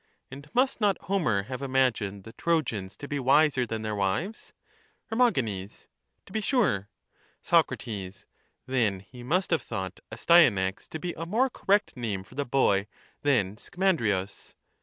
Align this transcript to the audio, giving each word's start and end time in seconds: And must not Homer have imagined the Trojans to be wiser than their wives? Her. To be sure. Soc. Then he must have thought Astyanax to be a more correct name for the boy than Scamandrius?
And 0.31 0.49
must 0.55 0.81
not 0.81 0.97
Homer 1.01 1.43
have 1.43 1.61
imagined 1.61 2.23
the 2.23 2.33
Trojans 2.33 2.97
to 2.97 3.07
be 3.07 3.19
wiser 3.19 3.67
than 3.67 3.83
their 3.83 3.93
wives? 3.93 4.51
Her. 5.11 5.31
To 5.31 6.31
be 6.31 6.41
sure. 6.41 6.89
Soc. 7.43 7.71
Then 8.65 9.01
he 9.01 9.21
must 9.21 9.51
have 9.51 9.61
thought 9.61 9.99
Astyanax 10.11 10.87
to 10.89 10.97
be 10.99 11.13
a 11.15 11.27
more 11.27 11.51
correct 11.51 11.95
name 11.95 12.23
for 12.23 12.33
the 12.33 12.45
boy 12.45 12.87
than 13.21 13.57
Scamandrius? 13.57 14.55